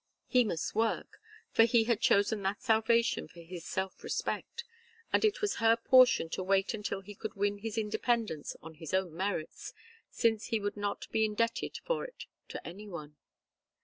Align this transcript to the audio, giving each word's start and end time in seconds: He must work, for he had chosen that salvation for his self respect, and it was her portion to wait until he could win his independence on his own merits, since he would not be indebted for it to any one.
He 0.25 0.43
must 0.43 0.73
work, 0.73 1.19
for 1.51 1.61
he 1.65 1.83
had 1.83 2.01
chosen 2.01 2.41
that 2.41 2.63
salvation 2.63 3.27
for 3.27 3.41
his 3.41 3.67
self 3.67 4.03
respect, 4.03 4.63
and 5.13 5.23
it 5.23 5.41
was 5.43 5.57
her 5.57 5.75
portion 5.77 6.27
to 6.29 6.41
wait 6.41 6.73
until 6.73 7.01
he 7.01 7.13
could 7.13 7.35
win 7.35 7.59
his 7.59 7.77
independence 7.77 8.55
on 8.63 8.73
his 8.73 8.95
own 8.95 9.15
merits, 9.15 9.75
since 10.09 10.45
he 10.45 10.59
would 10.59 10.75
not 10.75 11.07
be 11.11 11.23
indebted 11.23 11.77
for 11.85 12.03
it 12.03 12.25
to 12.47 12.67
any 12.67 12.87
one. 12.87 13.15